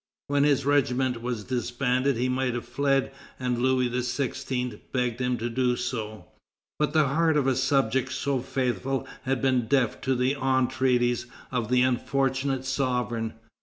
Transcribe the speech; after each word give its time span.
When 0.25 0.43
his 0.45 0.65
regiment 0.65 1.21
was 1.21 1.43
disbanded 1.43 2.17
he 2.17 2.27
might 2.27 2.55
have 2.55 2.65
fled, 2.67 3.11
and 3.39 3.59
Louis 3.59 3.87
XVI. 3.87 4.79
begged 4.91 5.21
him 5.21 5.37
to 5.37 5.47
do 5.47 5.75
so; 5.75 6.25
but 6.79 6.93
the 6.93 7.09
heart 7.09 7.37
of 7.37 7.45
a 7.45 7.55
subject 7.55 8.11
so 8.11 8.39
faithful 8.39 9.05
had 9.25 9.43
been 9.43 9.67
deaf 9.67 10.01
to 10.01 10.15
the 10.15 10.33
entreaties 10.41 11.27
of 11.51 11.69
the 11.69 11.83
unfortunate 11.83 12.65
sovereign. 12.65 13.33